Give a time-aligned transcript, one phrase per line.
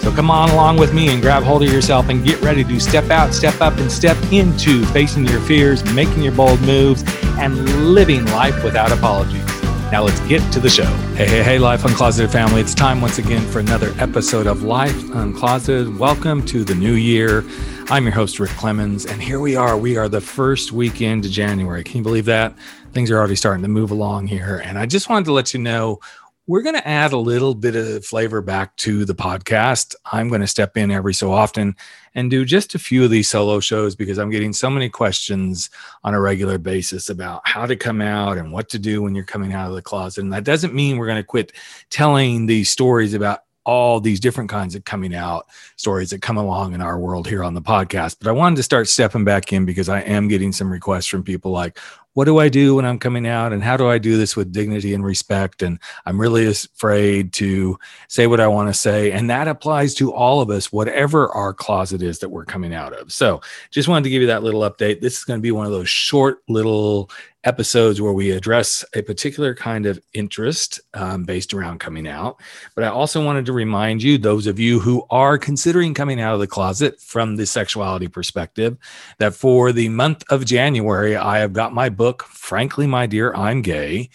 [0.00, 2.80] So come on along with me and grab hold of yourself and get ready to
[2.80, 7.02] step out, step up, and step into facing your fears, making your bold moves,
[7.38, 9.44] and living life without apologies.
[9.90, 10.84] Now let's get to the show.
[11.14, 12.60] Hey, hey, hey, Life Uncloseted family.
[12.60, 15.98] It's time once again for another episode of Life Uncloseted.
[15.98, 17.42] Welcome to the new year.
[17.88, 19.78] I'm your host, Rick Clemens, and here we are.
[19.78, 21.84] We are the first weekend to January.
[21.84, 22.54] Can you believe that?
[22.92, 24.60] Things are already starting to move along here.
[24.62, 26.00] And I just wanted to let you know
[26.48, 29.94] we're going to add a little bit of flavor back to the podcast.
[30.10, 31.76] I'm going to step in every so often
[32.14, 35.68] and do just a few of these solo shows because I'm getting so many questions
[36.04, 39.24] on a regular basis about how to come out and what to do when you're
[39.24, 40.22] coming out of the closet.
[40.22, 41.52] And that doesn't mean we're going to quit
[41.90, 46.72] telling these stories about all these different kinds of coming out stories that come along
[46.72, 48.16] in our world here on the podcast.
[48.18, 51.22] But I wanted to start stepping back in because I am getting some requests from
[51.22, 51.78] people like,
[52.18, 54.50] what do I do when I'm coming out and how do I do this with
[54.50, 55.62] dignity and respect?
[55.62, 59.12] And I'm really afraid to say what I want to say.
[59.12, 62.92] And that applies to all of us, whatever our closet is that we're coming out
[62.92, 63.12] of.
[63.12, 65.00] So just wanted to give you that little update.
[65.00, 67.08] This is going to be one of those short little
[67.44, 72.40] episodes where we address a particular kind of interest um, based around coming out.
[72.74, 76.34] But I also wanted to remind you, those of you who are considering coming out
[76.34, 78.76] of the closet from the sexuality perspective,
[79.18, 83.62] that for the month of January, I have got my book, Frankly, My Dear, I'm
[83.62, 84.10] Gay.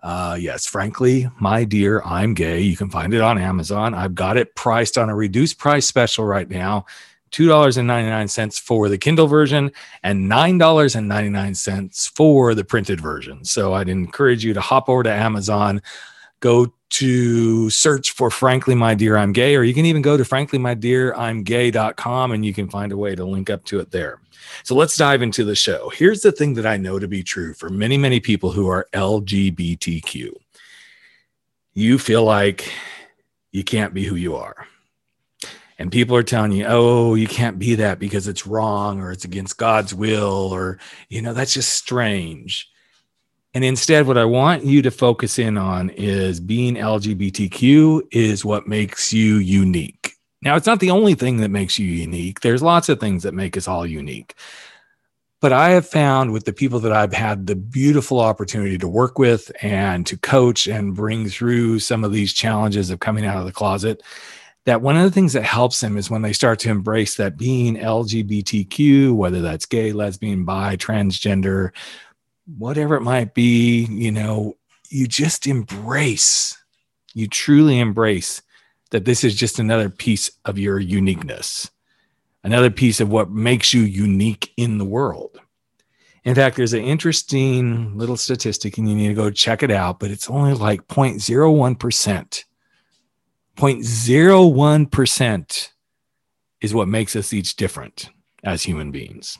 [0.00, 2.60] Uh, yes, frankly, my dear, I'm gay.
[2.60, 3.94] You can find it on Amazon.
[3.94, 6.86] I've got it priced on a reduced price special right now.
[7.30, 13.44] $2.99 for the Kindle version and $9.99 for the printed version.
[13.44, 15.82] So I'd encourage you to hop over to Amazon,
[16.40, 20.24] go to search for Frankly My Dear I'm Gay, or you can even go to
[20.24, 24.20] franklyMyDearI'mGay.com and you can find a way to link up to it there.
[24.62, 25.90] So let's dive into the show.
[25.90, 28.88] Here's the thing that I know to be true for many, many people who are
[28.94, 30.30] LGBTQ.
[31.74, 32.72] You feel like
[33.52, 34.66] you can't be who you are
[35.78, 39.24] and people are telling you, oh, you can't be that because it's wrong or it's
[39.24, 40.78] against God's will or,
[41.08, 42.68] you know, that's just strange.
[43.54, 48.66] And instead, what I want you to focus in on is being LGBTQ is what
[48.66, 50.14] makes you unique.
[50.42, 52.40] Now, it's not the only thing that makes you unique.
[52.40, 54.34] There's lots of things that make us all unique.
[55.40, 59.18] But I have found with the people that I've had the beautiful opportunity to work
[59.18, 63.46] with and to coach and bring through some of these challenges of coming out of
[63.46, 64.02] the closet
[64.68, 67.38] that one of the things that helps them is when they start to embrace that
[67.38, 71.70] being LGBTQ, whether that's gay, lesbian, bi, transgender,
[72.58, 74.58] whatever it might be, you know,
[74.90, 76.62] you just embrace,
[77.14, 78.42] you truly embrace
[78.90, 81.70] that this is just another piece of your uniqueness,
[82.44, 85.40] another piece of what makes you unique in the world.
[86.24, 89.98] In fact, there's an interesting little statistic, and you need to go check it out,
[89.98, 92.44] but it's only like 0.01%
[93.58, 95.68] 0.01%
[96.60, 98.10] is what makes us each different
[98.44, 99.36] as human beings.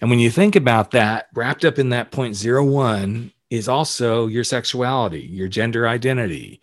[0.00, 5.22] And when you think about that, wrapped up in that 0.01 is also your sexuality,
[5.22, 6.60] your gender identity,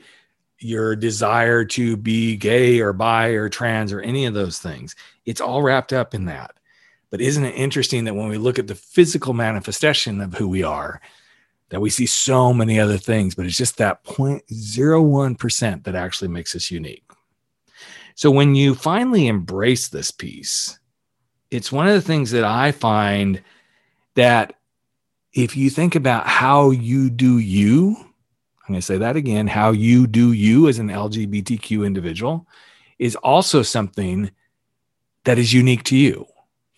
[0.59, 4.95] your desire to be gay or bi or trans or any of those things.
[5.25, 6.53] It's all wrapped up in that.
[7.09, 10.63] But isn't it interesting that when we look at the physical manifestation of who we
[10.63, 11.01] are,
[11.73, 16.55] that we see so many other things, but it's just that 0.01% that actually makes
[16.55, 17.03] us unique.
[18.13, 20.77] So when you finally embrace this piece,
[21.49, 23.41] it's one of the things that I find
[24.13, 24.53] that
[25.33, 29.71] if you think about how you do you, I'm going to say that again, how
[29.71, 32.45] you do you as an LGBTQ individual
[32.99, 34.29] is also something
[35.23, 36.27] that is unique to you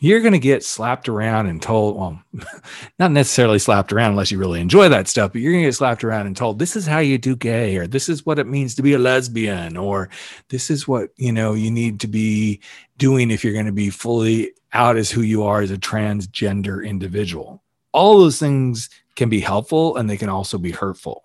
[0.06, 2.22] you're going to get slapped around and told, well,
[3.00, 5.76] not necessarily slapped around unless you really enjoy that stuff, but you're going to get
[5.76, 8.46] slapped around and told, this is how you do gay, or this is what it
[8.46, 10.10] means to be a lesbian, or
[10.50, 12.60] this is what, you know, you need to be
[12.98, 16.86] doing if you're going to be fully out as who you are as a transgender
[16.86, 17.64] individual.
[17.94, 21.24] All those things can be helpful and they can also be hurtful.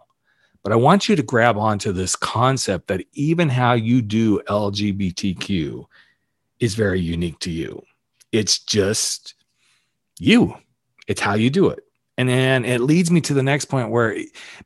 [0.62, 5.84] But I want you to grab onto this concept that even how you do LGBTQ
[6.60, 7.82] is very unique to you
[8.32, 9.34] it's just
[10.18, 10.54] you,
[11.06, 11.80] it's how you do it.
[12.18, 14.14] And then it leads me to the next point where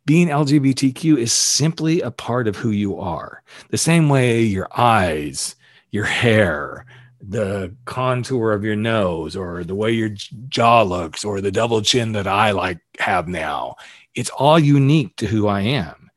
[0.06, 3.44] being LGBTQ is simply a part of who you are.
[3.70, 5.54] The same way your eyes,
[5.90, 6.84] your hair,
[7.20, 10.10] the contour of your nose or the way your
[10.48, 13.76] jaw looks or the double chin that I like have now.
[14.14, 16.10] It's all unique to who I am.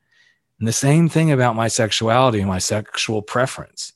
[0.58, 3.92] And the same thing about my sexuality and my sexual preference.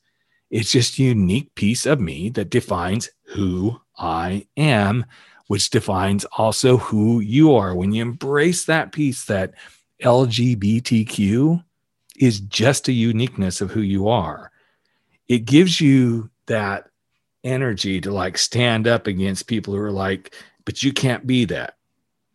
[0.52, 5.06] It's just a unique piece of me that defines who I am,
[5.46, 7.74] which defines also who you are.
[7.74, 9.54] When you embrace that piece that
[10.02, 11.64] LGBTQ
[12.18, 14.52] is just a uniqueness of who you are,
[15.26, 16.90] it gives you that
[17.42, 20.34] energy to like stand up against people who are like,
[20.66, 21.78] but you can't be that.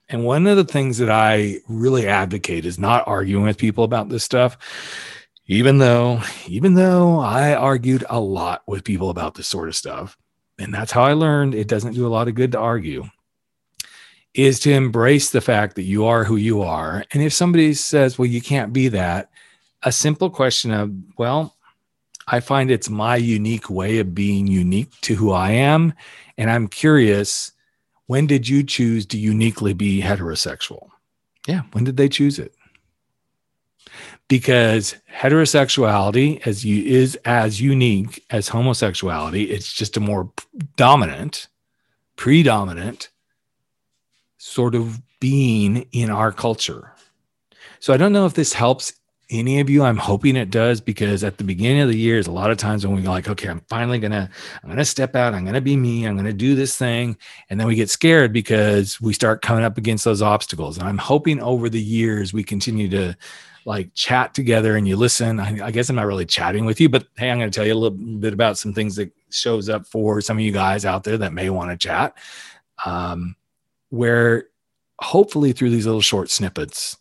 [0.10, 4.10] And one of the things that I really advocate is not arguing with people about
[4.10, 4.58] this stuff.
[5.48, 10.18] Even though, even though I argued a lot with people about this sort of stuff,
[10.60, 13.06] and that's how I learned it doesn't do a lot of good to argue,
[14.34, 17.06] is to embrace the fact that you are who you are.
[17.14, 19.30] And if somebody says, well, you can't be that,
[19.84, 21.56] a simple question of, well,
[22.28, 25.94] I find it's my unique way of being unique to who I am.
[26.38, 27.54] And I'm curious,
[28.08, 30.90] when did you choose to uniquely be heterosexual?
[31.48, 32.54] Yeah, when did they choose it?
[34.28, 40.32] Because heterosexuality as you is as unique as homosexuality, it's just a more
[40.76, 41.48] dominant,
[42.16, 43.10] predominant
[44.38, 46.94] sort of being in our culture.
[47.80, 48.94] So I don't know if this helps
[49.30, 49.84] any of you.
[49.84, 52.86] I'm hoping it does because at the beginning of the years a lot of times
[52.86, 54.30] when we're like okay i'm finally gonna
[54.64, 55.34] i'm gonna step out.
[55.34, 56.06] I'm gonna be me.
[56.06, 57.18] I'm gonna do this thing.
[57.50, 60.78] And then we get scared because we start coming up against those obstacles.
[60.78, 63.18] And i'm hoping over the years we continue to
[63.68, 65.42] like chat together and you listen.
[65.42, 67.74] I, I guess i'm not really chatting with you but hey i'm gonna tell you
[67.74, 71.04] a little bit about some things that shows up for some of you guys out
[71.04, 72.18] there that may want to chat.
[72.86, 73.36] Um,
[73.90, 74.46] where
[75.00, 76.98] hopefully through these little short snippets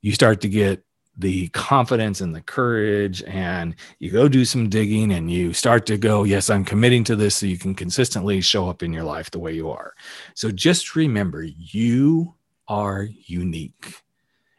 [0.00, 0.82] you start to get
[1.18, 5.96] the confidence and the courage and you go do some digging and you start to
[5.96, 9.30] go yes i'm committing to this so you can consistently show up in your life
[9.30, 9.94] the way you are.
[10.34, 12.34] So just remember you
[12.68, 14.05] are unique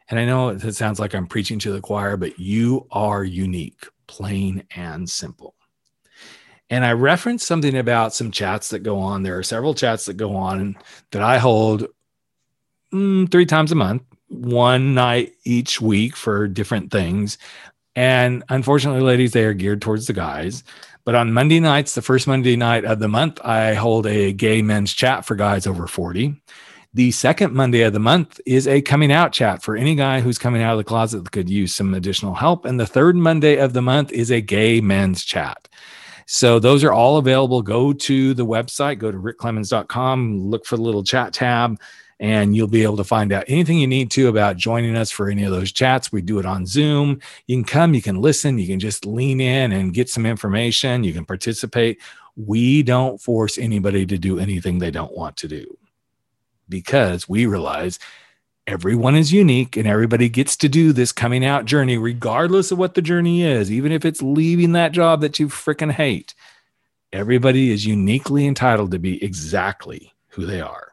[0.08, 3.86] and i know it sounds like i'm preaching to the choir but you are unique
[4.06, 5.54] plain and simple
[6.70, 10.14] and i referenced something about some chats that go on there are several chats that
[10.14, 10.76] go on
[11.12, 11.86] that i hold
[12.92, 17.38] mm, three times a month one night each week for different things.
[17.96, 20.62] And unfortunately, ladies, they are geared towards the guys.
[21.04, 24.62] But on Monday nights, the first Monday night of the month, I hold a gay
[24.62, 26.40] men's chat for guys over 40.
[26.94, 30.38] The second Monday of the month is a coming out chat for any guy who's
[30.38, 32.64] coming out of the closet that could use some additional help.
[32.64, 35.68] And the third Monday of the month is a gay men's chat.
[36.24, 37.60] So those are all available.
[37.60, 41.78] Go to the website, go to rickclemens.com, look for the little chat tab
[42.20, 45.28] and you'll be able to find out anything you need to about joining us for
[45.28, 46.10] any of those chats.
[46.10, 47.20] We do it on Zoom.
[47.46, 51.04] You can come, you can listen, you can just lean in and get some information,
[51.04, 52.00] you can participate.
[52.34, 55.78] We don't force anybody to do anything they don't want to do
[56.68, 57.98] because we realize
[58.66, 62.94] everyone is unique and everybody gets to do this coming out journey, regardless of what
[62.94, 66.34] the journey is, even if it's leaving that job that you freaking hate.
[67.12, 70.92] Everybody is uniquely entitled to be exactly who they are.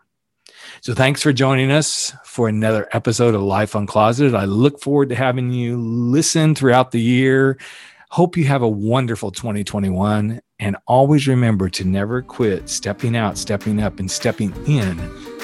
[0.82, 4.36] So thanks for joining us for another episode of Life Uncloseted.
[4.36, 7.58] I look forward to having you listen throughout the year.
[8.10, 13.82] Hope you have a wonderful 2021 and always remember to never quit stepping out, stepping
[13.82, 14.98] up, and stepping in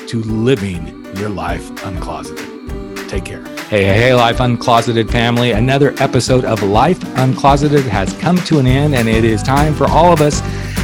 [0.08, 3.10] to living your life uncloseted.
[3.10, 3.44] Take care.
[3.68, 5.51] Hey, hey, hey, Life Uncloseted family.
[5.51, 9.86] Another episode of Life Uncloseted has come to an end, and it is time for
[9.88, 10.41] all of us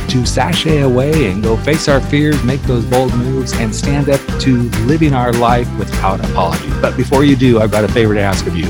[0.10, 4.22] to sashay away and go face our fears, make those bold moves, and stand up
[4.42, 6.70] to living our life without apology.
[6.82, 8.68] But before you do, I've got a favor to ask of you.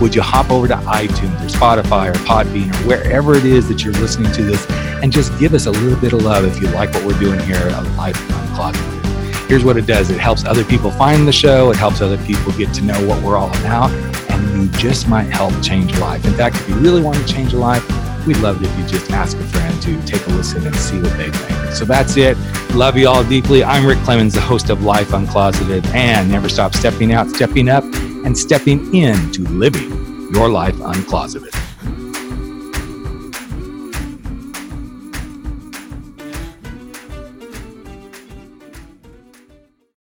[0.00, 3.82] Would you hop over to iTunes or Spotify or Podbean or wherever it is that
[3.82, 4.64] you're listening to this
[5.02, 7.40] and just give us a little bit of love if you like what we're doing
[7.40, 9.48] here at Life Uncloseted?
[9.48, 12.52] Here's what it does it helps other people find the show, it helps other people
[12.52, 13.90] get to know what we're all about,
[14.30, 16.24] and you just might help change a life.
[16.24, 17.84] In fact, if you really want to change a life,
[18.24, 21.00] we'd love it if you just ask a friend to take a listen and see
[21.00, 21.72] what they think.
[21.72, 22.36] So that's it.
[22.74, 23.64] Love you all deeply.
[23.64, 27.82] I'm Rick Clemens, the host of Life Uncloseted, and never stop stepping out, stepping up,
[28.24, 29.90] and stepping into living
[30.32, 31.57] your life uncloseted.